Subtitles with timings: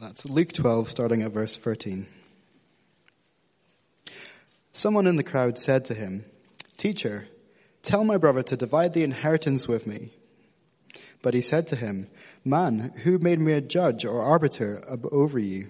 [0.00, 2.06] That's Luke 12, starting at verse 13.
[4.70, 6.24] Someone in the crowd said to him,
[6.76, 7.26] Teacher,
[7.82, 10.10] tell my brother to divide the inheritance with me.
[11.20, 12.06] But he said to him,
[12.44, 15.66] Man, who made me a judge or arbiter over you?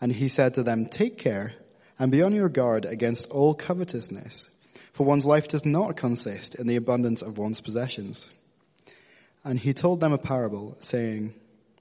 [0.00, 1.54] And he said to them, Take care
[2.00, 4.50] and be on your guard against all covetousness,
[4.92, 8.32] for one's life does not consist in the abundance of one's possessions.
[9.44, 11.34] And he told them a parable, saying,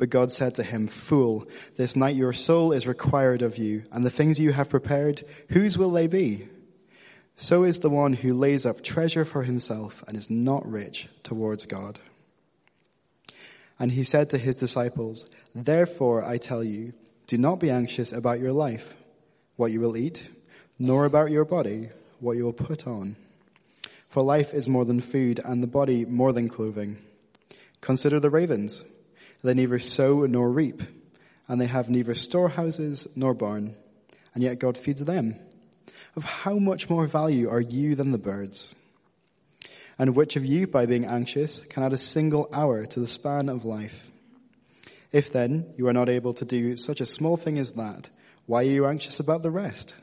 [0.00, 1.46] But God said to him, Fool,
[1.76, 5.76] this night your soul is required of you, and the things you have prepared, whose
[5.76, 6.48] will they be?
[7.36, 11.66] So is the one who lays up treasure for himself and is not rich towards
[11.66, 11.98] God.
[13.78, 16.94] And he said to his disciples, Therefore I tell you,
[17.26, 18.96] do not be anxious about your life,
[19.56, 20.30] what you will eat,
[20.78, 23.16] nor about your body, what you will put on.
[24.08, 26.96] For life is more than food, and the body more than clothing.
[27.82, 28.82] Consider the ravens.
[29.42, 30.82] They neither sow nor reap,
[31.48, 33.74] and they have neither storehouses nor barn,
[34.34, 35.36] and yet God feeds them.
[36.16, 38.74] Of how much more value are you than the birds?
[39.98, 43.48] And which of you, by being anxious, can add a single hour to the span
[43.48, 44.10] of life?
[45.12, 48.08] If then you are not able to do such a small thing as that,
[48.46, 49.94] why are you anxious about the rest?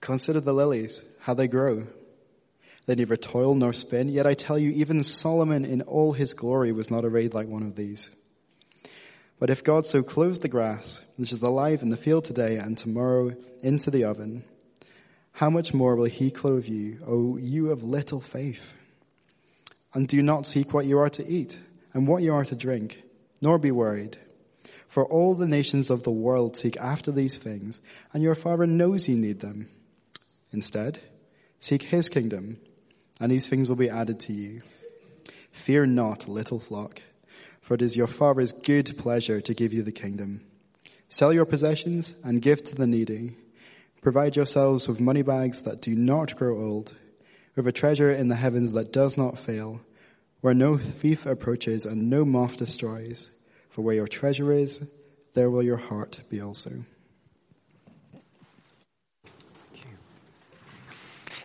[0.00, 1.86] Consider the lilies, how they grow.
[2.86, 6.72] They neither toil nor spin, yet I tell you, even Solomon in all his glory
[6.72, 8.14] was not arrayed like one of these.
[9.38, 12.76] But if God so clothes the grass, which is alive in the field today and
[12.76, 14.44] tomorrow into the oven,
[15.32, 18.74] how much more will he clothe you, O you of little faith?
[19.94, 21.58] And do not seek what you are to eat
[21.92, 23.02] and what you are to drink,
[23.40, 24.18] nor be worried.
[24.88, 27.80] For all the nations of the world seek after these things,
[28.12, 29.68] and your Father knows you need them.
[30.50, 30.98] Instead,
[31.60, 32.58] seek his kingdom,
[33.20, 34.62] and these things will be added to you.
[35.52, 37.02] Fear not, little flock
[37.68, 40.40] for it is your Father's good pleasure to give you the kingdom.
[41.06, 43.36] Sell your possessions and give to the needy.
[44.00, 46.94] Provide yourselves with money bags that do not grow old,
[47.54, 49.82] with a treasure in the heavens that does not fail,
[50.40, 53.32] where no thief approaches and no moth destroys.
[53.68, 54.90] For where your treasure is,
[55.34, 56.70] there will your heart be also.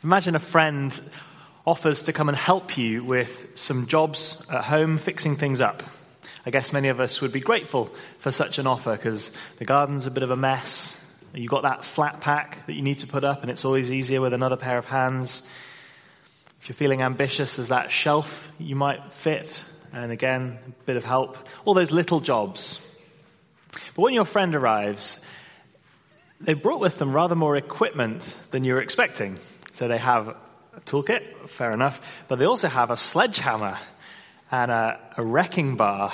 [0.01, 1.01] Imagine a friend
[1.67, 5.83] offers to come and help you with some jobs at home, fixing things up.
[6.45, 10.07] I guess many of us would be grateful for such an offer because the garden's
[10.07, 10.99] a bit of a mess.
[11.33, 14.19] You've got that flat pack that you need to put up, and it's always easier
[14.21, 15.47] with another pair of hands.
[16.61, 21.03] If you're feeling ambitious, there's that shelf you might fit, and again, a bit of
[21.03, 21.37] help.
[21.65, 22.85] All those little jobs.
[23.71, 25.19] But when your friend arrives,
[26.41, 29.39] they brought with them rather more equipment than you were expecting.
[29.71, 33.77] So they have a toolkit, fair enough, but they also have a sledgehammer
[34.51, 36.13] and a, a wrecking bar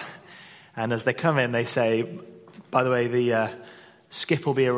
[0.79, 2.03] and as they come in, they say,
[2.71, 3.49] by the way, the uh,
[4.09, 4.71] skip will be,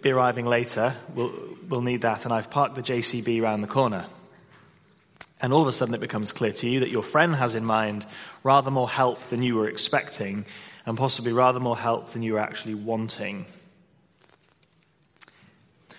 [0.00, 0.94] be arriving later.
[1.12, 1.32] We'll,
[1.68, 2.24] we'll need that.
[2.24, 4.06] And I've parked the JCB around the corner.
[5.42, 7.64] And all of a sudden it becomes clear to you that your friend has in
[7.64, 8.06] mind
[8.44, 10.46] rather more help than you were expecting
[10.86, 13.44] and possibly rather more help than you were actually wanting.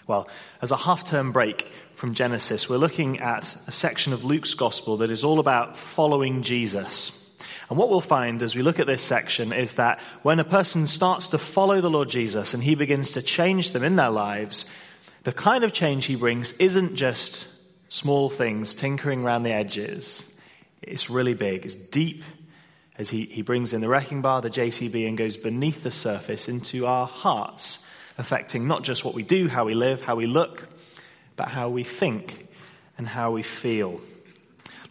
[0.07, 0.29] Well,
[0.61, 4.95] as a half term break from Genesis, we're looking at a section of Luke's gospel
[4.97, 7.21] that is all about following Jesus.
[7.69, 10.85] And what we'll find as we look at this section is that when a person
[10.87, 14.65] starts to follow the Lord Jesus and he begins to change them in their lives,
[15.23, 17.47] the kind of change he brings isn't just
[17.89, 20.23] small things tinkering around the edges.
[20.81, 21.65] It's really big.
[21.65, 22.23] It's deep
[22.97, 26.47] as he, he brings in the wrecking bar, the JCB, and goes beneath the surface
[26.47, 27.79] into our hearts,
[28.17, 30.67] affecting not just what we do, how we live, how we look,
[31.35, 32.47] but how we think
[32.97, 33.99] and how we feel.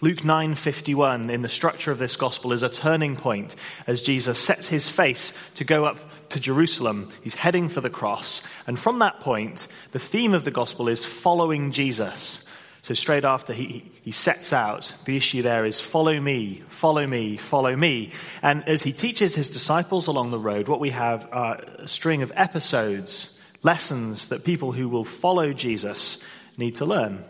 [0.00, 3.54] Luke 9:51 in the structure of this gospel is a turning point
[3.86, 5.98] as Jesus sets his face to go up
[6.30, 7.08] to Jerusalem.
[7.22, 11.04] He's heading for the cross, and from that point, the theme of the gospel is
[11.04, 12.40] following Jesus.
[12.82, 17.38] So straight after he, he sets out, the issue there is follow me, follow me,
[17.38, 18.10] follow me.
[18.42, 22.20] And as he teaches his disciples along the road, what we have are a string
[22.20, 26.18] of episodes, lessons that people who will follow Jesus
[26.58, 27.24] need to learn.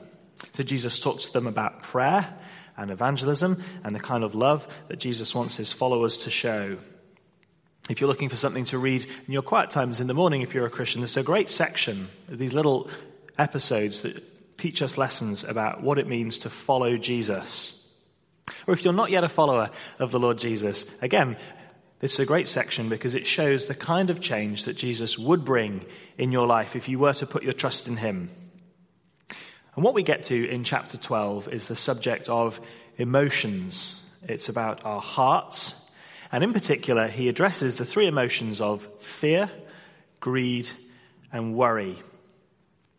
[0.55, 2.35] So Jesus talks to them about prayer
[2.77, 6.79] and evangelism and the kind of love that Jesus wants his followers to show.
[7.89, 10.55] If you're looking for something to read in your quiet times in the morning, if
[10.55, 12.89] you're a Christian, there's a great section of these little
[13.39, 17.81] episodes that teach us lessons about what it means to follow Jesus.
[18.67, 21.37] Or if you're not yet a follower of the Lord Jesus, again,
[22.01, 25.45] this is a great section because it shows the kind of change that Jesus would
[25.45, 25.85] bring
[26.19, 28.31] in your life if you were to put your trust in Him.
[29.77, 32.61] And what we get to in chapter 12 is the subject of
[32.97, 34.01] emotions.
[34.29, 35.75] It's about our hearts.
[36.31, 39.51] And in particular, he addresses the three emotions of fear,
[40.21, 40.69] greed,
[41.33, 41.97] and worry.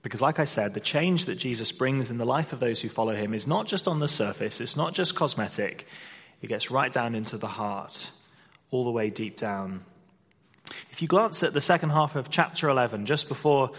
[0.01, 2.89] Because, like I said, the change that Jesus brings in the life of those who
[2.89, 5.87] follow him is not just on the surface, it's not just cosmetic,
[6.41, 8.11] it gets right down into the heart,
[8.69, 9.83] all the way deep down.
[10.91, 13.71] If you glance at the second half of chapter 11, just before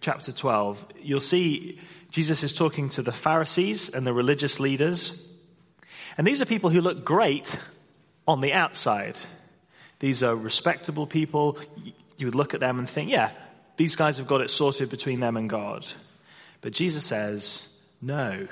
[0.00, 5.26] chapter 12, you'll see Jesus is talking to the Pharisees and the religious leaders.
[6.16, 7.58] And these are people who look great
[8.26, 9.16] on the outside.
[10.00, 11.58] These are respectable people.
[12.16, 13.32] You would look at them and think, yeah,
[13.76, 15.86] these guys have got it sorted between them and God.
[16.60, 17.68] But Jesus says,
[18.00, 18.48] no.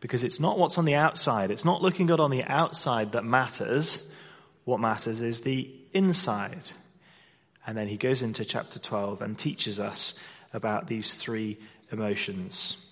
[0.00, 1.50] Because it's not what's on the outside.
[1.50, 4.10] It's not looking good on the outside that matters.
[4.64, 6.70] What matters is the inside.
[7.66, 10.14] And then he goes into chapter 12 and teaches us
[10.52, 11.58] about these three
[11.92, 12.84] emotions.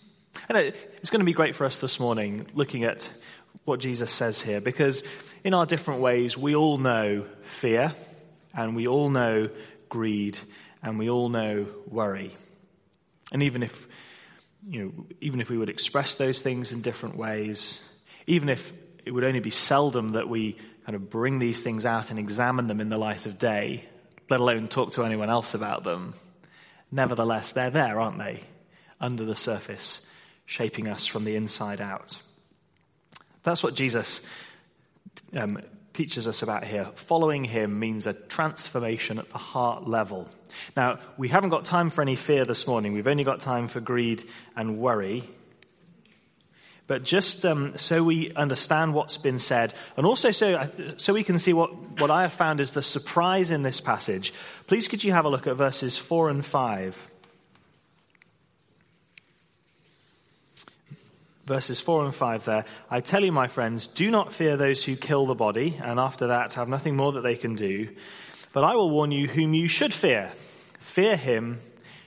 [0.49, 3.11] And it's going to be great for us this morning looking at
[3.64, 5.02] what Jesus says here because
[5.44, 7.94] in our different ways we all know fear
[8.55, 9.50] and we all know
[9.88, 10.38] greed
[10.82, 12.35] and we all know worry.
[13.32, 13.87] And even if,
[14.69, 17.82] you know, even if we would express those things in different ways,
[18.26, 18.73] even if
[19.05, 22.67] it would only be seldom that we kind of bring these things out and examine
[22.67, 23.85] them in the light of day,
[24.29, 26.14] let alone talk to anyone else about them,
[26.91, 28.43] nevertheless, they're there, aren't they?
[29.00, 30.05] Under the surface,
[30.47, 32.20] shaping us from the inside out.
[33.43, 34.20] That's what Jesus
[35.35, 35.61] um,
[35.93, 36.85] teaches us about here.
[36.94, 40.29] Following him means a transformation at the heart level.
[40.76, 42.93] Now, we haven't got time for any fear this morning.
[42.93, 44.25] We've only got time for greed
[44.56, 45.29] and worry.
[46.87, 51.38] But just um, so we understand what's been said, and also so, so we can
[51.38, 54.32] see what, what I have found is the surprise in this passage,
[54.67, 57.11] please could you have a look at verses 4 and 5.
[61.50, 62.64] Verses 4 and 5 there.
[62.88, 66.29] I tell you, my friends, do not fear those who kill the body, and after
[66.29, 67.88] that have nothing more that they can do.
[68.52, 70.31] But I will warn you whom you should fear.
[70.79, 71.58] Fear him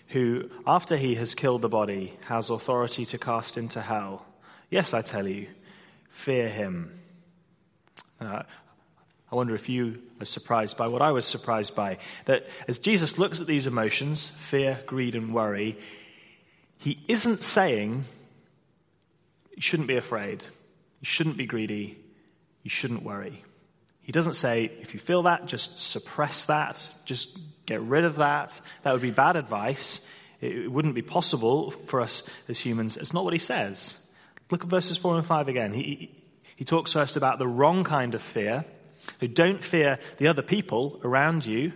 [0.08, 4.26] who, after he has killed the body, has authority to cast into hell.
[4.70, 5.48] Yes, I tell you,
[6.10, 6.98] fear him.
[8.22, 8.44] Uh,
[9.30, 11.98] I wonder if you are surprised by what I was surprised by.
[12.26, 15.78] That as Jesus looks at these emotions, fear, greed, and worry,
[16.78, 18.06] he isn't saying
[19.56, 20.44] you shouldn't be afraid.
[21.02, 21.98] You shouldn't be greedy.
[22.64, 23.44] You shouldn't worry.
[24.02, 26.86] He doesn't say, if you feel that, just suppress that.
[27.06, 28.60] Just get rid of that.
[28.84, 30.06] That would be bad advice.
[30.42, 32.98] It wouldn't be possible for us as humans.
[32.98, 33.98] It's not what he says.
[34.52, 35.74] Look at verses 4 and 5 again.
[35.74, 36.12] He,
[36.58, 38.66] he talks first about the wrong kind of fear,
[39.20, 41.72] who don't fear the other people around you.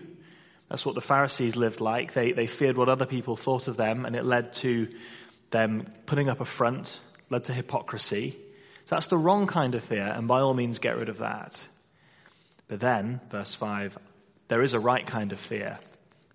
[0.70, 2.14] That's what the Pharisees lived like.
[2.14, 4.90] They, they feared what other people thought of them, and it led to
[5.50, 8.38] them putting up a front led to hypocrisy.
[8.86, 11.66] So that's the wrong kind of fear, and by all means get rid of that.
[12.68, 13.98] But then, verse 5,
[14.48, 15.78] there is a right kind of fear.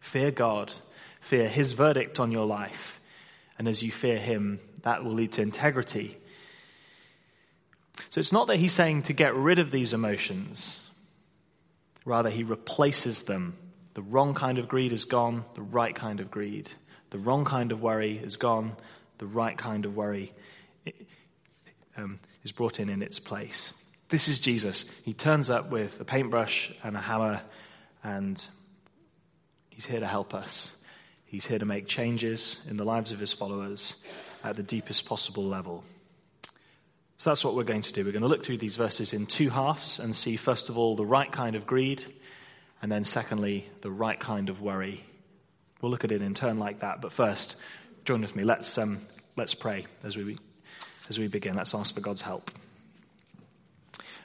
[0.01, 0.73] Fear God,
[1.21, 3.01] fear His verdict on your life.
[3.59, 6.17] And as you fear Him, that will lead to integrity.
[8.11, 10.87] So it's not that He's saying to get rid of these emotions,
[12.05, 13.57] rather, He replaces them.
[13.95, 16.71] The wrong kind of greed is gone, the right kind of greed.
[17.11, 18.77] The wrong kind of worry is gone,
[19.19, 20.33] the right kind of worry
[21.97, 23.75] um, is brought in in its place.
[24.09, 24.85] This is Jesus.
[25.05, 27.41] He turns up with a paintbrush and a hammer,
[28.05, 28.45] and
[29.71, 30.77] he's here to help us.
[31.25, 34.03] He's here to make changes in the lives of his followers
[34.45, 35.83] at the deepest possible level.
[37.17, 38.05] So that's what we're going to do.
[38.05, 40.97] We're going to look through these verses in two halves and see, first of all,
[40.97, 42.05] the right kind of greed,
[42.83, 45.05] and then, secondly, the right kind of worry.
[45.81, 47.01] We'll look at it in turn like that.
[47.01, 47.57] But first,
[48.05, 48.43] join with me.
[48.43, 48.99] Let's, um,
[49.37, 50.37] let's pray as we
[51.13, 52.51] as we begin, let's ask for God's help.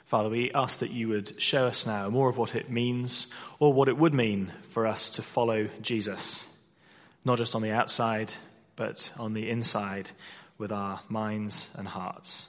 [0.06, 3.26] Father, we ask that you would show us now more of what it means
[3.58, 6.46] or what it would mean for us to follow Jesus,
[7.26, 8.32] not just on the outside,
[8.74, 10.10] but on the inside
[10.56, 12.48] with our minds and hearts.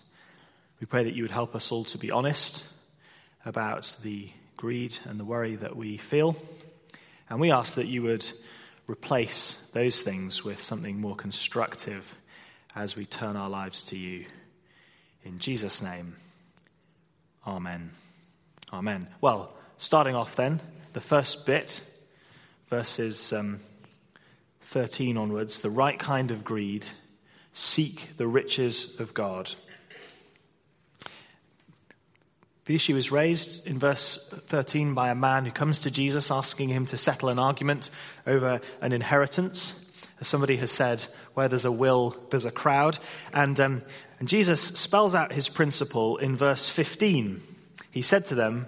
[0.80, 2.64] We pray that you would help us all to be honest
[3.46, 6.38] about the greed and the worry that we feel.
[7.30, 8.26] And we ask that you would
[8.88, 12.16] replace those things with something more constructive
[12.76, 14.26] as we turn our lives to you.
[15.24, 16.16] In Jesus' name,
[17.48, 17.90] Amen.
[18.72, 19.08] Amen.
[19.22, 20.60] Well, starting off then,
[20.94, 21.82] the first bit,
[22.70, 23.60] verses um,
[24.62, 26.88] 13 onwards, the right kind of greed,
[27.54, 29.52] seek the riches of God.
[32.66, 36.70] The issue is raised in verse 13 by a man who comes to Jesus asking
[36.70, 37.90] him to settle an argument
[38.28, 39.74] over an inheritance.
[40.20, 43.00] As somebody has said, where there's a will, there's a crowd.
[43.34, 43.82] And, um,
[44.20, 47.42] and Jesus spells out his principle in verse 15.
[47.92, 48.68] He said to them,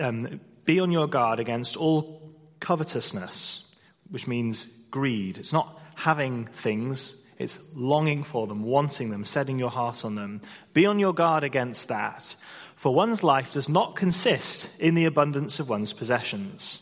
[0.00, 3.70] um, Be on your guard against all covetousness,
[4.10, 5.36] which means greed.
[5.36, 10.40] It's not having things, it's longing for them, wanting them, setting your heart on them.
[10.72, 12.34] Be on your guard against that.
[12.76, 16.78] For one's life does not consist in the abundance of one's possessions.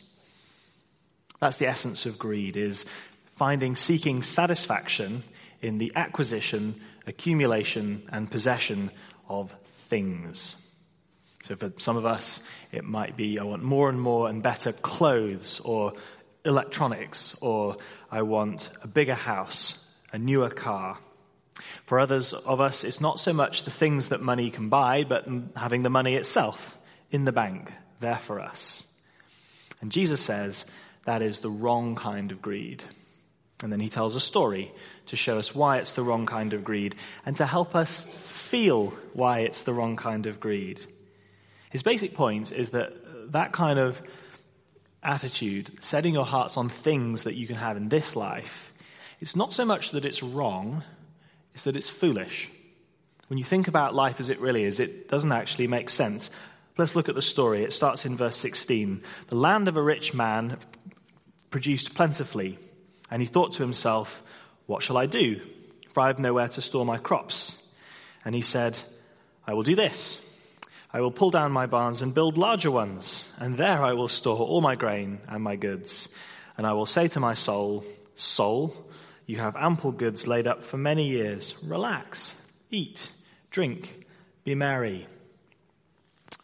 [1.41, 2.85] That's the essence of greed, is
[3.37, 5.23] finding, seeking satisfaction
[5.61, 8.91] in the acquisition, accumulation, and possession
[9.29, 10.57] of things.
[11.45, 14.73] So for some of us, it might be I want more and more and better
[14.73, 15.95] clothes or
[16.45, 17.77] electronics, or
[18.11, 20.99] I want a bigger house, a newer car.
[21.87, 25.27] For others of us, it's not so much the things that money can buy, but
[25.57, 26.77] having the money itself
[27.11, 28.87] in the bank there for us.
[29.81, 30.65] And Jesus says
[31.05, 32.83] that is the wrong kind of greed.
[33.63, 34.73] And then he tells a story
[35.07, 38.93] to show us why it's the wrong kind of greed and to help us feel
[39.13, 40.81] why it's the wrong kind of greed.
[41.71, 44.03] His basic point is that that kind of
[45.03, 48.73] attitude, setting your hearts on things that you can have in this life,
[49.21, 50.83] it's not so much that it's wrong,
[51.55, 52.51] it's that it's foolish.
[53.29, 56.31] When you think about life as it really is, it doesn't actually make sense.
[56.77, 57.65] Let's look at the story.
[57.65, 59.03] It starts in verse 16.
[59.29, 60.59] The land of a rich man
[61.51, 62.59] produced plentifully,
[63.13, 64.23] and he thought to himself,
[64.65, 65.43] What shall I do?
[65.93, 67.63] For I have nowhere to store my crops.
[68.25, 68.81] And he said,
[69.47, 70.25] I will do this.
[70.91, 74.39] I will pull down my barns and build larger ones, and there I will store
[74.39, 76.09] all my grain and my goods.
[76.57, 78.75] And I will say to my soul, Soul,
[79.27, 81.55] you have ample goods laid up for many years.
[81.63, 82.35] Relax,
[82.71, 83.11] eat,
[83.51, 84.07] drink,
[84.45, 85.07] be merry.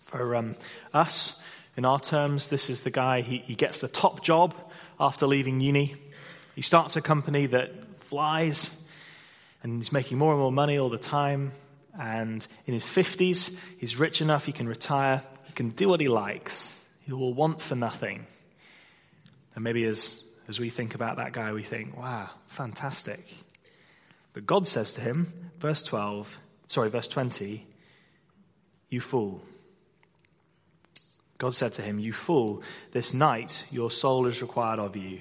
[0.02, 0.54] For um,
[0.92, 1.40] us,
[1.78, 4.54] in our terms, this is the guy, he, he gets the top job
[5.00, 5.94] after leaving uni.
[6.58, 8.76] He starts a company that flies
[9.62, 11.52] and he's making more and more money all the time.
[11.96, 16.08] And in his 50s, he's rich enough, he can retire, he can do what he
[16.08, 18.26] likes, he will want for nothing.
[19.54, 23.24] And maybe as as we think about that guy, we think, wow, fantastic.
[24.32, 27.64] But God says to him, verse 12, sorry, verse 20,
[28.88, 29.42] you fool.
[31.38, 35.20] God said to him, You fool, this night your soul is required of you.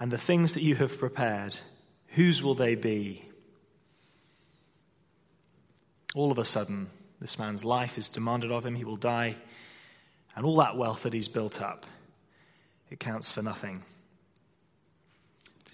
[0.00, 1.56] And the things that you have prepared,
[2.08, 3.24] whose will they be?
[6.14, 6.88] All of a sudden,
[7.20, 8.74] this man's life is demanded of him.
[8.74, 9.36] He will die.
[10.36, 11.84] And all that wealth that he's built up,
[12.90, 13.82] it counts for nothing.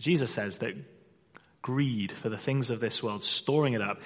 [0.00, 0.75] Jesus says that
[1.62, 4.00] greed for the things of this world, storing it up,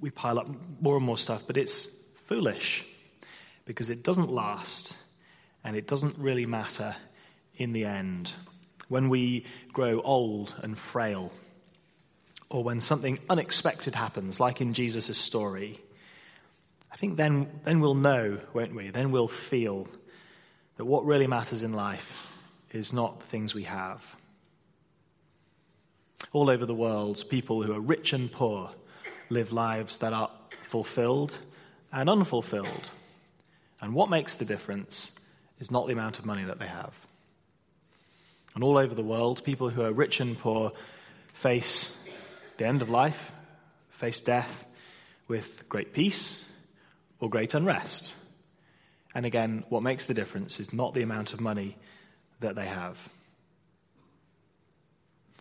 [0.00, 0.48] we pile up
[0.80, 1.88] more and more stuff, but it's
[2.26, 2.84] foolish
[3.64, 4.96] because it doesn't last
[5.64, 6.94] and it doesn't really matter
[7.56, 8.32] in the end.
[8.88, 11.32] When we grow old and frail,
[12.48, 15.80] or when something unexpected happens, like in Jesus' story,
[16.92, 18.90] I think then, then we'll know, won't we?
[18.90, 19.88] Then we'll feel
[20.76, 22.32] that what really matters in life
[22.72, 24.16] is not the things we have
[26.32, 28.70] all over the world, people who are rich and poor
[29.28, 30.30] live lives that are
[30.62, 31.38] fulfilled
[31.92, 32.90] and unfulfilled.
[33.80, 35.12] And what makes the difference
[35.60, 36.94] is not the amount of money that they have.
[38.56, 40.72] And all over the world, people who are rich and poor
[41.34, 41.94] face
[42.56, 43.30] the end of life,
[43.90, 44.64] face death
[45.28, 46.42] with great peace
[47.20, 48.14] or great unrest.
[49.14, 51.76] And again, what makes the difference is not the amount of money
[52.40, 53.10] that they have.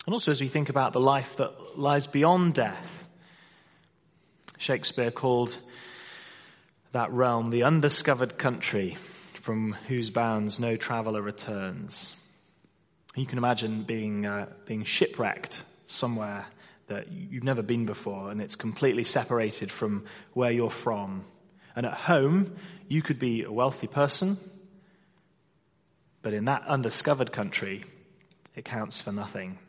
[0.06, 3.08] And also as we think about the life that lies beyond death.
[4.58, 5.58] Shakespeare called
[6.92, 12.14] that realm the undiscovered country from whose bounds no traveller returns.
[13.16, 16.46] You can imagine being, uh, being shipwrecked somewhere
[16.88, 21.24] that you've never been before and it's completely separated from where you're from.
[21.76, 22.56] And at home,
[22.88, 24.38] you could be a wealthy person,
[26.22, 27.84] but in that undiscovered country,
[28.56, 29.60] it counts for nothing.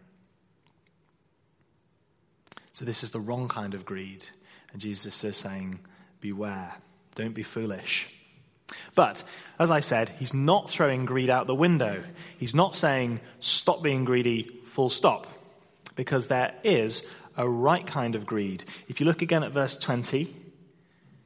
[2.72, 4.24] So this is the wrong kind of greed.
[4.72, 5.78] And Jesus is saying,
[6.20, 6.74] beware.
[7.14, 8.08] Don't be foolish.
[8.94, 9.22] But,
[9.58, 12.02] as I said, he's not throwing greed out the window.
[12.38, 15.26] He's not saying, stop being greedy, full stop.
[15.94, 17.06] Because there is
[17.36, 18.64] a right kind of greed.
[18.88, 20.34] If you look again at verse 20,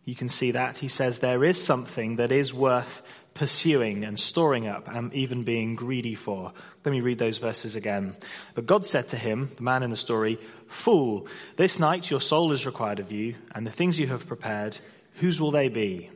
[0.05, 0.79] you can see that.
[0.79, 3.03] He says, there is something that is worth
[3.35, 6.53] pursuing and storing up and even being greedy for.
[6.85, 8.17] Let me read those verses again.
[8.55, 12.53] But God said to him, the man in the story, Fool, this night your soul
[12.53, 14.77] is required of you, and the things you have prepared,
[15.15, 16.11] whose will they be?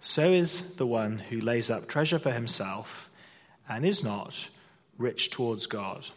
[0.00, 3.10] So is the one who lays up treasure for himself
[3.68, 4.48] and is not
[4.98, 6.08] rich towards God.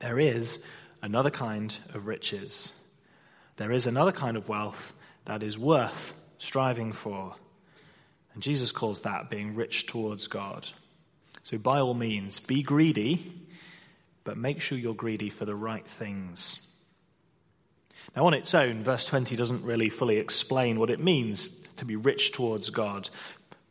[0.00, 0.62] There is
[1.00, 2.74] another kind of riches.
[3.56, 4.92] There is another kind of wealth
[5.24, 7.34] that is worth striving for.
[8.34, 10.68] And Jesus calls that being rich towards God.
[11.44, 13.32] So, by all means, be greedy,
[14.24, 16.67] but make sure you're greedy for the right things.
[18.16, 21.96] Now, on its own, verse 20 doesn't really fully explain what it means to be
[21.96, 23.08] rich towards God.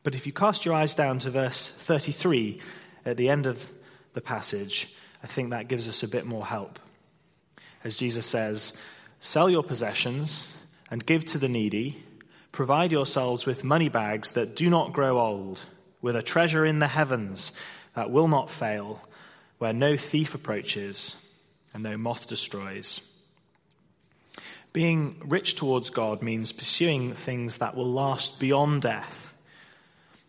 [0.03, 2.61] But if you cast your eyes down to verse 33
[3.05, 3.69] at the end of
[4.13, 6.79] the passage, I think that gives us a bit more help.
[7.83, 8.73] As Jesus says,
[9.19, 10.53] Sell your possessions
[10.91, 12.03] and give to the needy.
[12.51, 15.59] Provide yourselves with money bags that do not grow old,
[16.01, 17.51] with a treasure in the heavens
[17.95, 19.01] that will not fail,
[19.57, 21.15] where no thief approaches
[21.73, 23.01] and no moth destroys.
[24.73, 29.33] Being rich towards God means pursuing things that will last beyond death.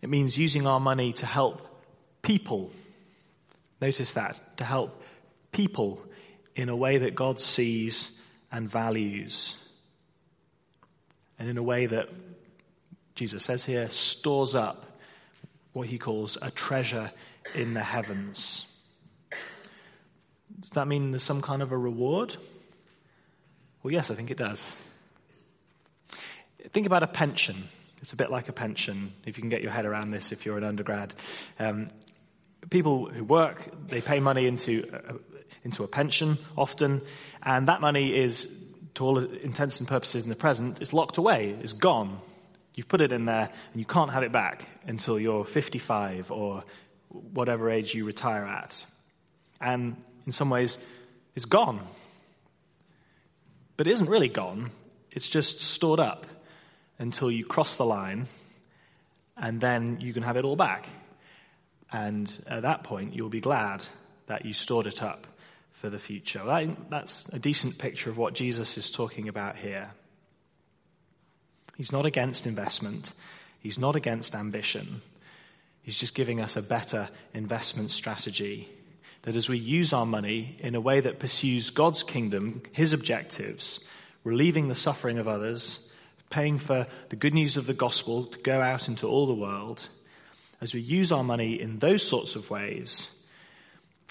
[0.00, 1.66] It means using our money to help
[2.23, 2.71] people.
[3.80, 5.02] Notice that, to help
[5.52, 6.02] people
[6.57, 8.18] in a way that God sees
[8.50, 9.57] and values.
[11.38, 12.09] And in a way that,
[13.14, 14.87] Jesus says here, stores up
[15.73, 17.12] what he calls a treasure
[17.54, 18.66] in the heavens.
[20.61, 22.37] Does that mean there's some kind of a reward?
[23.88, 24.76] Well, yes, I think it does.
[26.75, 27.68] Think about a pension.
[28.02, 30.45] It's a bit like a pension, if you can get your head around this if
[30.45, 31.14] you're an undergrad.
[31.59, 31.88] Um,
[32.68, 35.14] people who work, they pay money into a,
[35.64, 37.00] into a pension often,
[37.42, 38.47] and that money is,
[38.97, 42.18] to all intents and purposes in the present, is locked away, is gone.
[42.75, 46.62] You've put it in there, and you can't have it back until you're 55 or
[47.09, 48.85] whatever age you retire at.
[49.62, 50.76] And in some ways,
[51.35, 51.80] it's gone.
[53.78, 54.73] But it isn't really gone,
[55.12, 56.26] it's just stored up
[56.99, 58.26] until you cross the line,
[59.36, 60.88] and then you can have it all back.
[61.93, 63.86] And at that point, you'll be glad
[64.26, 65.28] that you stored it up
[65.71, 66.43] for the future.
[66.91, 69.91] That's a decent picture of what Jesus is talking about here.
[71.76, 73.12] He's not against investment.
[73.60, 75.02] He's not against ambition.
[75.82, 78.69] He's just giving us a better investment strategy
[79.23, 83.85] that as we use our money in a way that pursues God's kingdom, His objectives,
[84.25, 85.89] relieving the suffering of others,
[86.31, 89.89] paying for the good news of the gospel to go out into all the world,
[90.61, 93.15] as we use our money in those sorts of ways,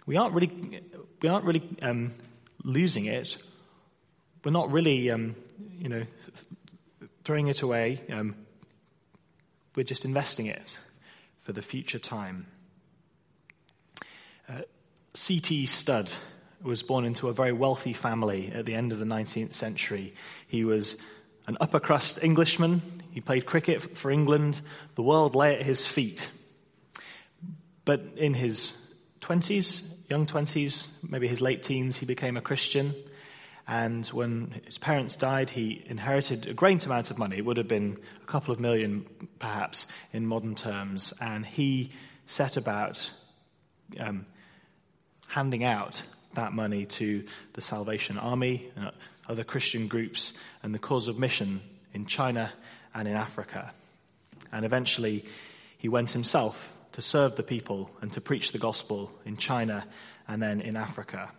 [0.05, 0.81] we aren't really,
[1.21, 2.13] we aren't really um,
[2.63, 3.37] losing it.
[4.43, 5.35] We're not really, um,
[5.77, 6.03] you know,
[7.23, 8.01] throwing it away.
[8.09, 8.35] Um,
[9.75, 10.77] we're just investing it
[11.41, 12.47] for the future time.
[14.49, 14.61] Uh,
[15.17, 15.65] C.T.
[15.65, 16.13] Studd
[16.61, 20.13] was born into a very wealthy family at the end of the 19th century.
[20.47, 21.01] He was
[21.47, 22.81] an upper crust Englishman.
[23.11, 24.61] He played cricket for England.
[24.95, 26.29] The world lay at his feet.
[27.83, 28.77] But in his
[29.21, 32.93] 20s, young 20s, maybe his late teens, he became a Christian.
[33.67, 37.37] And when his parents died, he inherited a great amount of money.
[37.37, 39.05] It would have been a couple of million,
[39.39, 41.11] perhaps, in modern terms.
[41.19, 41.91] And he
[42.27, 43.11] set about
[43.99, 44.27] um,
[45.27, 46.01] handing out
[46.33, 48.91] that money to the Salvation Army, and
[49.27, 51.61] other Christian groups, and the cause of mission
[51.93, 52.53] in China
[52.93, 53.71] and in Africa.
[54.51, 55.25] And eventually,
[55.77, 59.85] he went himself to serve the people and to preach the gospel in China
[60.27, 61.29] and then in Africa.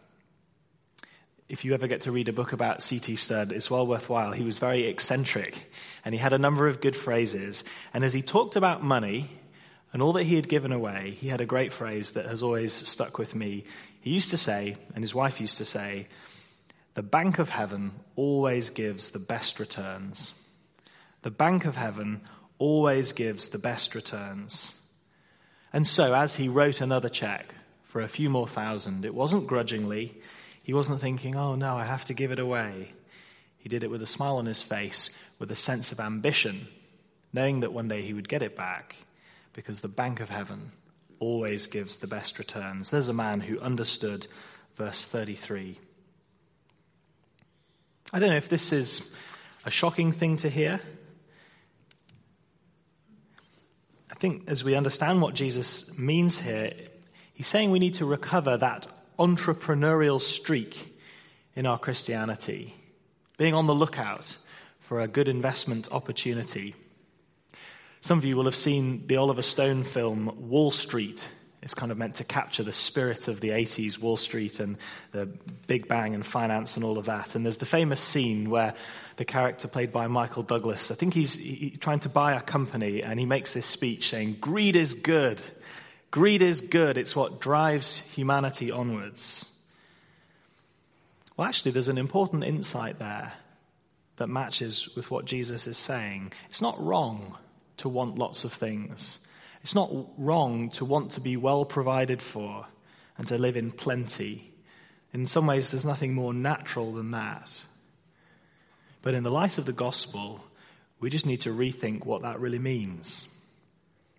[1.48, 3.16] If you ever get to read a book about C.T.
[3.16, 4.32] Studd, it's well worthwhile.
[4.32, 5.72] He was very eccentric
[6.04, 7.64] and he had a number of good phrases.
[7.94, 9.30] And as he talked about money
[9.98, 12.72] and all that he had given away, he had a great phrase that has always
[12.72, 13.64] stuck with me.
[14.00, 16.06] He used to say, and his wife used to say,
[16.94, 20.34] the bank of heaven always gives the best returns.
[21.22, 22.20] The bank of heaven
[22.60, 24.78] always gives the best returns.
[25.72, 30.14] And so, as he wrote another check for a few more thousand, it wasn't grudgingly.
[30.62, 32.92] He wasn't thinking, oh no, I have to give it away.
[33.56, 36.68] He did it with a smile on his face, with a sense of ambition,
[37.32, 38.94] knowing that one day he would get it back,
[39.52, 40.72] because the Bank of Heaven
[41.20, 42.90] always gives the best returns.
[42.90, 44.26] There's a man who understood
[44.76, 45.78] verse 33.
[48.12, 49.14] I don't know if this is
[49.64, 50.80] a shocking thing to hear.
[54.10, 56.72] I think as we understand what Jesus means here,
[57.34, 58.86] he's saying we need to recover that
[59.18, 60.96] entrepreneurial streak
[61.54, 62.74] in our Christianity,
[63.36, 64.36] being on the lookout
[64.80, 66.74] for a good investment opportunity.
[68.00, 71.28] Some of you will have seen the Oliver Stone film Wall Street.
[71.62, 74.76] It's kind of meant to capture the spirit of the 80s Wall Street and
[75.10, 75.26] the
[75.66, 77.34] Big Bang and finance and all of that.
[77.34, 78.74] And there's the famous scene where
[79.16, 83.02] the character played by Michael Douglas, I think he's he, trying to buy a company
[83.02, 85.40] and he makes this speech saying, Greed is good.
[86.12, 86.96] Greed is good.
[86.96, 89.44] It's what drives humanity onwards.
[91.36, 93.32] Well, actually, there's an important insight there
[94.16, 96.32] that matches with what Jesus is saying.
[96.48, 97.36] It's not wrong
[97.78, 99.18] to want lots of things.
[99.62, 102.66] It's not wrong to want to be well provided for
[103.16, 104.52] and to live in plenty.
[105.12, 107.62] In some ways, there's nothing more natural than that.
[109.02, 110.44] But in the light of the gospel,
[111.00, 113.28] we just need to rethink what that really means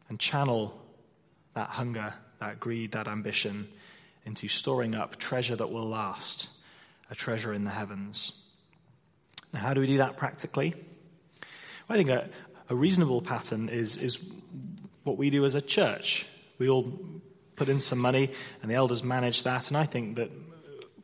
[0.09, 0.79] and channel
[1.53, 3.67] that hunger, that greed, that ambition
[4.25, 6.49] into storing up treasure that will last,
[7.09, 8.33] a treasure in the heavens.
[9.53, 10.73] Now, how do we do that practically?
[11.87, 12.29] Well, I think a,
[12.69, 14.23] a reasonable pattern is, is
[15.03, 16.25] what we do as a church.
[16.59, 16.99] We all
[17.55, 19.67] put in some money, and the elders manage that.
[19.67, 20.31] And I think that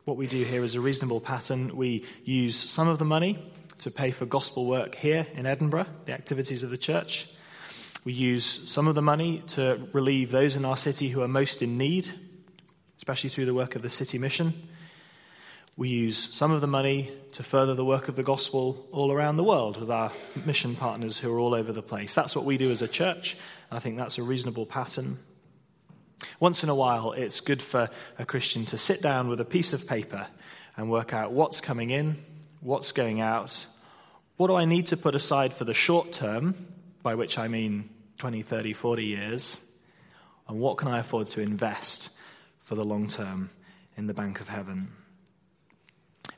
[0.04, 1.76] what we do here is a reasonable pattern.
[1.76, 3.38] We use some of the money
[3.80, 7.28] to pay for gospel work here in Edinburgh, the activities of the church.
[8.04, 11.60] We use some of the money to relieve those in our city who are most
[11.60, 12.08] in need,
[12.98, 14.68] especially through the work of the city mission.
[15.78, 19.36] We use some of the money to further the work of the gospel all around
[19.36, 20.10] the world with our
[20.46, 22.14] mission partners who are all over the place.
[22.14, 23.36] That's what we do as a church.
[23.70, 25.18] I think that's a reasonable pattern.
[26.40, 29.74] Once in a while, it's good for a Christian to sit down with a piece
[29.74, 30.26] of paper
[30.78, 32.16] and work out what's coming in,
[32.60, 33.66] what's going out,
[34.38, 36.54] what do I need to put aside for the short term,
[37.02, 39.60] by which I mean 20, 30, 40 years,
[40.48, 42.10] and what can I afford to invest
[42.62, 43.50] for the long term
[43.96, 44.88] in the bank of heaven.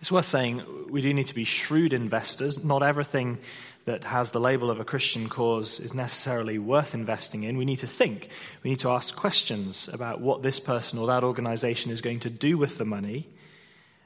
[0.01, 2.65] It's worth saying we do need to be shrewd investors.
[2.65, 3.39] Not everything
[3.85, 7.57] that has the label of a Christian cause is necessarily worth investing in.
[7.57, 8.29] We need to think.
[8.63, 12.31] We need to ask questions about what this person or that organization is going to
[12.31, 13.29] do with the money.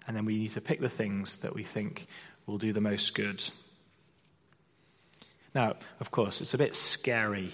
[0.07, 2.07] And then we need to pick the things that we think
[2.47, 3.43] will do the most good.
[5.55, 7.51] Now, of course, it's a bit scary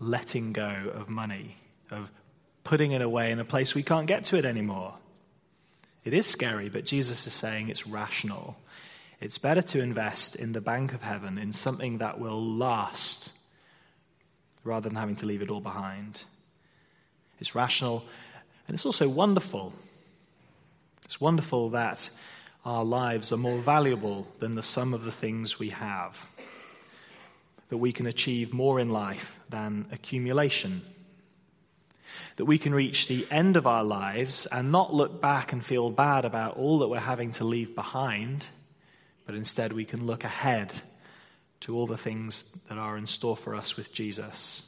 [0.00, 1.56] letting go of money,
[1.90, 2.10] of
[2.64, 4.94] putting it away in a place we can't get to it anymore.
[6.08, 8.56] It is scary, but Jesus is saying it's rational.
[9.20, 13.30] It's better to invest in the bank of heaven, in something that will last,
[14.64, 16.22] rather than having to leave it all behind.
[17.40, 18.06] It's rational,
[18.66, 19.74] and it's also wonderful.
[21.04, 22.08] It's wonderful that
[22.64, 26.24] our lives are more valuable than the sum of the things we have,
[27.68, 30.80] that we can achieve more in life than accumulation
[32.38, 35.90] that we can reach the end of our lives and not look back and feel
[35.90, 38.46] bad about all that we're having to leave behind,
[39.26, 40.72] but instead we can look ahead
[41.58, 44.64] to all the things that are in store for us with Jesus.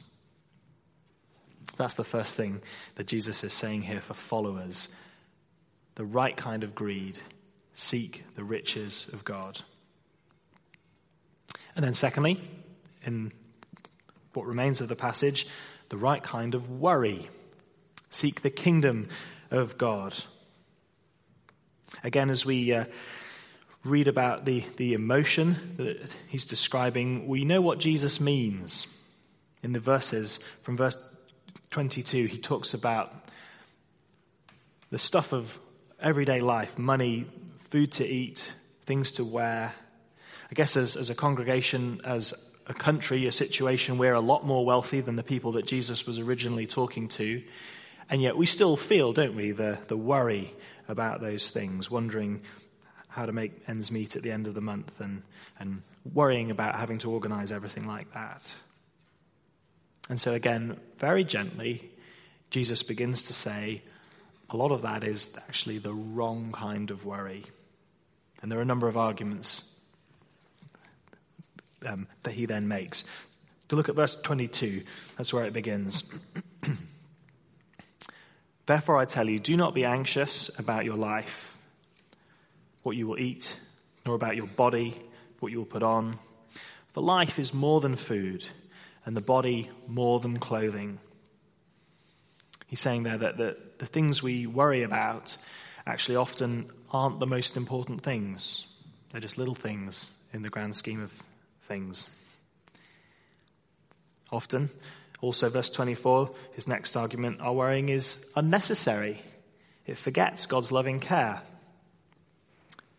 [1.77, 2.61] That's the first thing
[2.95, 4.89] that Jesus is saying here for followers.
[5.95, 7.19] The right kind of greed.
[7.73, 9.61] Seek the riches of God.
[11.77, 12.41] And then, secondly,
[13.05, 13.31] in
[14.33, 15.47] what remains of the passage,
[15.87, 17.29] the right kind of worry.
[18.11, 19.07] Seek the kingdom
[19.49, 20.15] of God.
[22.03, 22.85] Again, as we uh,
[23.85, 28.85] read about the, the emotion that he's describing, we know what Jesus means.
[29.63, 31.01] In the verses from verse
[31.69, 33.13] 22, he talks about
[34.89, 35.57] the stuff of
[35.99, 37.25] everyday life money,
[37.69, 38.51] food to eat,
[38.85, 39.73] things to wear.
[40.49, 42.33] I guess as, as a congregation, as
[42.67, 46.19] a country, a situation, we're a lot more wealthy than the people that Jesus was
[46.19, 47.41] originally talking to.
[48.11, 50.53] And yet we still feel, don't we, the, the worry
[50.89, 52.41] about those things, wondering
[53.07, 55.23] how to make ends meet at the end of the month and,
[55.59, 55.81] and
[56.13, 58.53] worrying about having to organize everything like that.
[60.09, 61.89] And so, again, very gently,
[62.49, 63.81] Jesus begins to say
[64.49, 67.45] a lot of that is actually the wrong kind of worry.
[68.41, 69.63] And there are a number of arguments
[71.85, 73.05] um, that he then makes.
[73.69, 74.83] To look at verse 22,
[75.17, 76.03] that's where it begins.
[78.65, 81.55] Therefore, I tell you, do not be anxious about your life,
[82.83, 83.57] what you will eat,
[84.05, 84.99] nor about your body,
[85.39, 86.19] what you will put on.
[86.93, 88.45] For life is more than food,
[89.05, 90.99] and the body more than clothing.
[92.67, 95.35] He's saying there that the, the things we worry about
[95.85, 98.67] actually often aren't the most important things.
[99.09, 101.11] They're just little things in the grand scheme of
[101.63, 102.07] things.
[104.31, 104.69] Often,
[105.21, 109.21] also, verse 24, his next argument, our worrying is unnecessary.
[109.85, 111.41] It forgets God's loving care.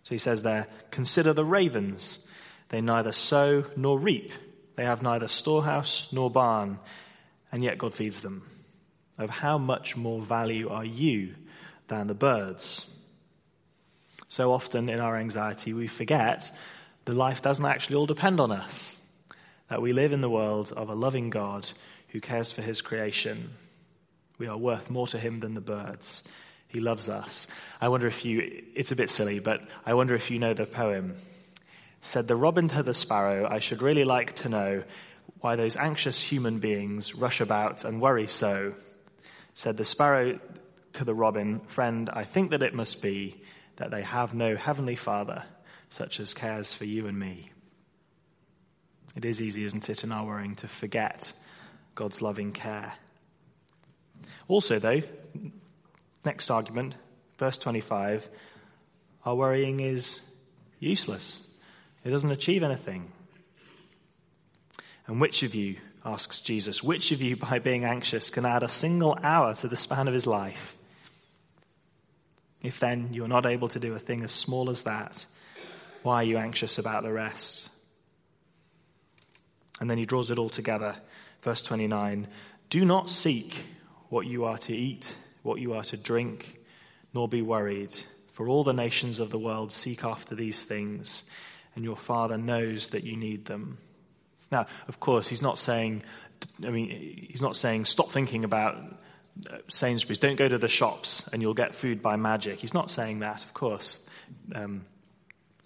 [0.04, 2.24] So he says there, consider the ravens.
[2.68, 4.32] They neither sow nor reap,
[4.76, 6.78] They have neither storehouse nor barn,
[7.50, 8.48] and yet God feeds them.
[9.18, 11.34] Of how much more value are you
[11.88, 12.88] than the birds?
[14.28, 16.50] So often in our anxiety, we forget
[17.04, 18.98] that life doesn't actually all depend on us,
[19.68, 21.70] that we live in the world of a loving God
[22.12, 23.50] who cares for his creation.
[24.38, 26.22] We are worth more to him than the birds.
[26.68, 27.48] He loves us.
[27.80, 30.66] I wonder if you, it's a bit silly, but I wonder if you know the
[30.66, 31.16] poem.
[32.02, 34.82] Said the robin to the sparrow, I should really like to know
[35.40, 38.74] why those anxious human beings rush about and worry so.
[39.54, 40.38] Said the sparrow
[40.94, 43.42] to the robin, friend, I think that it must be
[43.76, 45.44] that they have no heavenly father
[45.88, 47.50] such as cares for you and me.
[49.14, 51.32] It is easy, isn't it, in our worrying to forget
[51.94, 52.94] God's loving care.
[54.48, 55.02] Also, though,
[56.24, 56.94] next argument,
[57.38, 58.28] verse 25,
[59.24, 60.20] our worrying is
[60.78, 61.40] useless.
[62.04, 63.10] It doesn't achieve anything.
[65.06, 68.68] And which of you, asks Jesus, which of you, by being anxious, can add a
[68.68, 70.76] single hour to the span of his life?
[72.62, 75.26] If then you're not able to do a thing as small as that,
[76.02, 77.70] why are you anxious about the rest?
[79.80, 80.96] And then he draws it all together.
[81.42, 82.28] Verse 29
[82.70, 83.56] Do not seek
[84.08, 86.58] what you are to eat, what you are to drink,
[87.12, 87.92] nor be worried,
[88.32, 91.24] for all the nations of the world seek after these things,
[91.74, 93.78] and your Father knows that you need them.
[94.50, 96.02] Now, of course, he's not saying,
[96.64, 96.90] I mean,
[97.30, 98.76] he's not saying stop thinking about
[99.68, 102.58] Sainsbury's, don't go to the shops and you'll get food by magic.
[102.58, 104.02] He's not saying that, of course.
[104.54, 104.84] Um,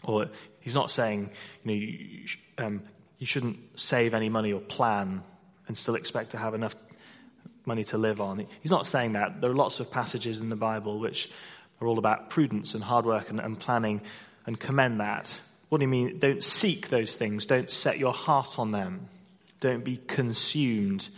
[0.05, 0.29] or
[0.61, 1.31] he's not saying,
[1.65, 2.27] you know, you,
[2.59, 2.83] um,
[3.19, 5.25] you shouldn't save any money or plan
[5.69, 6.75] and still expect to have enough
[7.65, 8.47] money to live on.
[8.61, 9.41] He's not saying that.
[9.41, 11.31] There are lots of passages in the Bible which
[11.81, 14.01] are all about prudence and hard work and, and planning
[14.47, 15.37] and commend that.
[15.69, 16.19] What do you mean?
[16.19, 17.47] Don't seek those things.
[17.47, 19.09] Don't set your heart on them.
[19.61, 21.09] Don't be consumed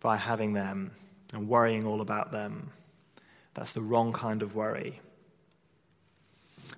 [0.00, 0.90] by having them
[1.32, 2.70] and worrying all about them.
[3.54, 5.00] That's the wrong kind of worry.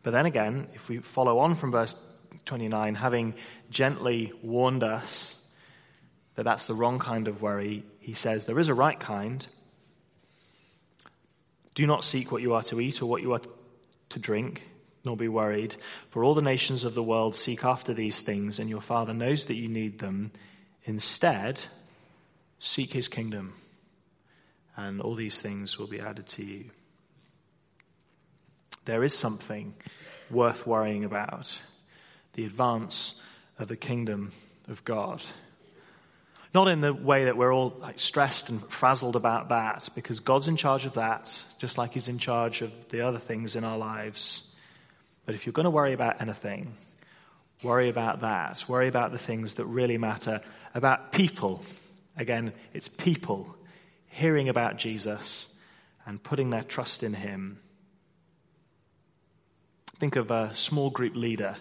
[0.03, 1.97] But then again, if we follow on from verse
[2.45, 3.35] 29, having
[3.71, 5.41] gently warned us
[6.37, 9.47] that that's the wrong kind of worry, he says there is a right kind.
[11.75, 13.41] Do not seek what you are to eat or what you are
[14.11, 14.63] to drink,
[15.05, 15.77] nor be worried,
[16.11, 19.47] for all the nations of the world seek after these things, and your Father knows
[19.47, 20.31] that you need them.
[20.85, 21.61] Instead,
[22.59, 23.55] seek his kingdom,
[24.77, 26.71] and all these things will be added to you
[28.87, 29.75] there is something
[30.31, 31.61] worth worrying about
[32.33, 33.21] the advance
[33.59, 34.33] of the kingdom
[34.69, 35.23] of God.
[36.57, 40.49] Not in the way that we're all like stressed and frazzled about that, because God's
[40.49, 43.77] in charge of that, just like He's in charge of the other things in our
[43.77, 44.41] lives.
[45.27, 46.73] But if you're going to worry about anything,
[47.63, 48.65] worry about that.
[48.69, 50.41] Worry about the things that really matter,
[50.75, 51.63] about people.
[52.17, 53.55] Again, it's people
[54.09, 55.53] hearing about Jesus
[56.07, 57.59] and putting their trust in Him
[59.99, 61.57] Think of a small group leader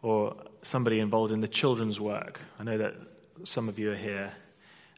[0.00, 2.40] or somebody involved in the children's work.
[2.58, 2.94] I know that
[3.44, 4.32] some of you are here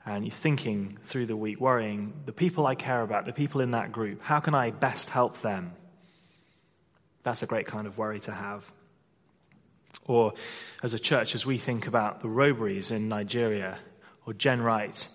[0.04, 3.72] and you're thinking through the week, worrying, the people I care about, the people in
[3.72, 5.72] that group, how can I best help them?
[7.22, 8.64] That's a great kind of worry to have.
[10.06, 10.32] Or
[10.82, 13.78] as a church, as we think about the Robberys in Nigeria
[14.24, 15.08] or Gen Wright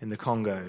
[0.00, 0.64] in the Congo,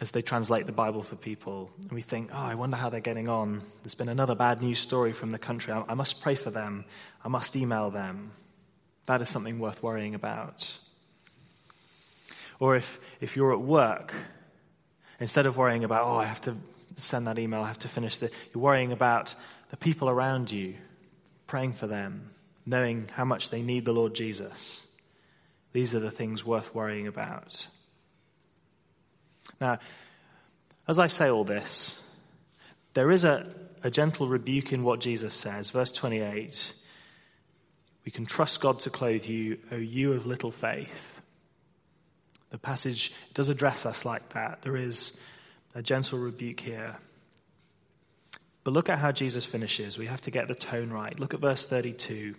[0.00, 1.70] as they translate the Bible for people.
[1.78, 3.62] And we think, oh, I wonder how they're getting on.
[3.82, 5.72] There's been another bad news story from the country.
[5.72, 6.86] I must pray for them.
[7.22, 8.32] I must email them.
[9.10, 10.78] That is something worth worrying about.
[12.60, 14.14] Or if, if you're at work,
[15.18, 16.56] instead of worrying about, oh, I have to
[16.96, 19.34] send that email, I have to finish this, you're worrying about
[19.70, 20.76] the people around you,
[21.48, 22.30] praying for them,
[22.64, 24.86] knowing how much they need the Lord Jesus.
[25.72, 27.66] These are the things worth worrying about.
[29.60, 29.80] Now,
[30.86, 32.00] as I say all this,
[32.94, 35.72] there is a, a gentle rebuke in what Jesus says.
[35.72, 36.74] Verse 28
[38.04, 41.20] We can trust God to clothe you, O you of little faith.
[42.50, 44.62] The passage does address us like that.
[44.62, 45.16] There is
[45.74, 46.96] a gentle rebuke here.
[48.64, 49.98] But look at how Jesus finishes.
[49.98, 51.18] We have to get the tone right.
[51.18, 52.34] Look at verse 32.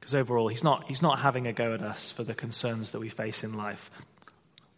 [0.00, 3.00] Because overall, he's not, he's not having a go at us for the concerns that
[3.00, 3.90] we face in life.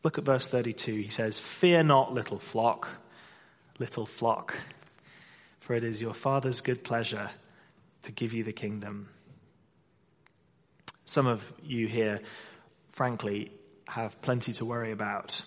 [0.02, 0.94] Look at verse 32.
[0.94, 2.88] He says, Fear not, little flock,
[3.78, 4.56] little flock,
[5.60, 7.30] for it is your Father's good pleasure
[8.02, 9.08] to give you the kingdom.
[11.04, 12.20] Some of you here,
[12.90, 13.52] frankly,
[13.88, 15.42] have plenty to worry about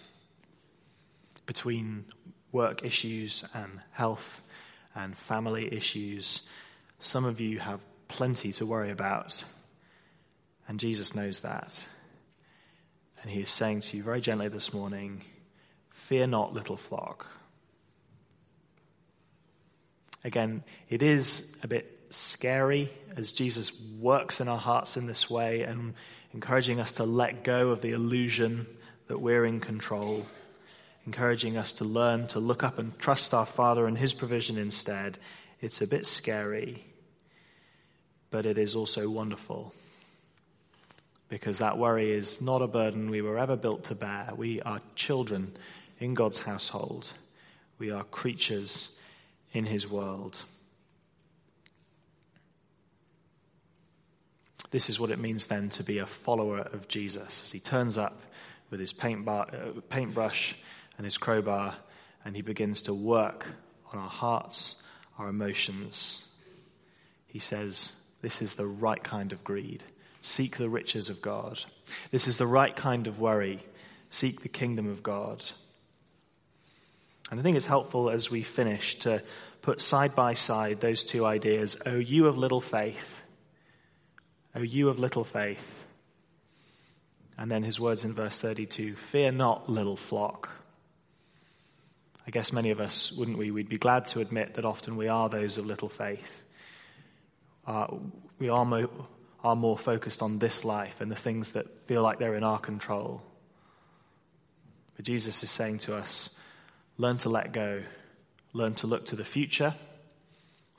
[1.46, 2.06] between
[2.52, 4.41] work issues and health
[4.96, 6.41] and family issues.
[7.00, 9.44] Some of you have plenty to worry about
[10.68, 11.86] And Jesus knows that.
[13.22, 15.22] And he is saying to you very gently this morning,
[15.91, 17.26] Fear not, little flock.
[20.24, 25.62] Again, it is a bit scary as Jesus works in our hearts in this way
[25.62, 25.93] and
[26.34, 28.67] encouraging us to let go of the illusion
[29.08, 30.25] that we're in control,
[31.06, 35.17] encouraging us to learn to look up and trust our Father and His provision instead.
[35.62, 36.84] It's a bit scary,
[38.32, 39.73] but it is also wonderful
[41.30, 44.30] because that worry is not a burden we were ever built to bear.
[44.36, 45.56] We are children
[45.99, 47.12] in God's household,
[47.80, 48.89] we are creatures
[49.54, 50.43] in His world.
[54.71, 57.97] This is what it means then to be a follower of Jesus as he turns
[57.97, 58.21] up
[58.69, 60.56] with his paint bar, uh, paintbrush
[60.97, 61.75] and his crowbar
[62.23, 63.45] and he begins to work
[63.93, 64.75] on our hearts,
[65.19, 66.25] our emotions.
[67.28, 69.84] He says, This is the right kind of greed.
[70.21, 71.63] Seek the riches of God.
[72.10, 73.60] This is the right kind of worry.
[74.10, 75.43] Seek the kingdom of God.
[77.30, 79.21] And I think it's helpful as we finish to
[79.62, 81.78] put side by side those two ideas.
[81.86, 83.21] Oh, you of little faith
[84.56, 85.86] O you of little faith.
[87.38, 90.50] And then his words in verse 32 Fear not, little flock.
[92.26, 93.52] I guess many of us, wouldn't we?
[93.52, 96.41] We'd be glad to admit that often we are those of little faith.
[97.68, 97.88] Uh,
[98.39, 99.08] we are, mo-
[99.44, 102.58] are more focused on this life and the things that feel like they're in our
[102.58, 103.22] control.
[104.96, 106.30] But Jesus is saying to us
[106.98, 107.84] learn to let go,
[108.54, 109.76] learn to look to the future,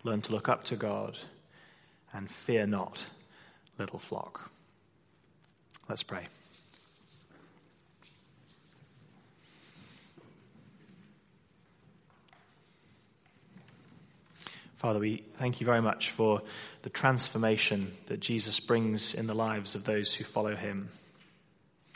[0.02, 1.18] learn to look up to God,
[2.12, 3.04] and fear not
[3.78, 4.50] little flock.
[5.88, 6.24] Let's pray.
[14.76, 16.42] Father, we thank you very much for
[16.82, 20.90] the transformation that Jesus brings in the lives of those who follow him.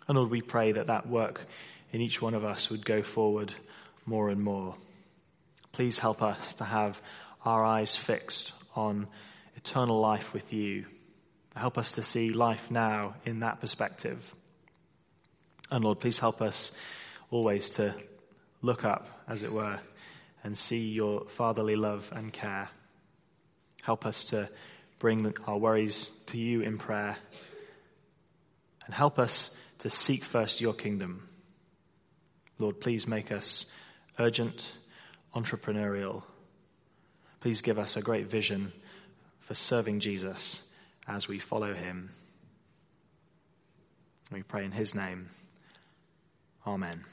[0.08, 1.44] And Lord, we pray that that work
[1.92, 3.52] in each one of us would go forward
[4.06, 4.76] more and more.
[5.72, 7.00] Please help us to have
[7.44, 9.06] our eyes fixed on
[9.56, 10.86] eternal life with you
[11.56, 14.34] Help us to see life now in that perspective.
[15.70, 16.72] And Lord, please help us
[17.30, 17.94] always to
[18.62, 19.78] look up, as it were,
[20.44, 22.68] and see your fatherly love and care.
[23.82, 24.48] Help us to
[24.98, 27.16] bring our worries to you in prayer.
[28.86, 31.28] And help us to seek first your kingdom.
[32.58, 33.66] Lord, please make us
[34.18, 34.72] urgent,
[35.34, 36.22] entrepreneurial.
[37.40, 38.72] Please give us a great vision
[39.40, 40.69] for serving Jesus
[41.10, 42.10] as we follow him.
[44.30, 45.28] We pray in his name.
[46.66, 47.04] Amen.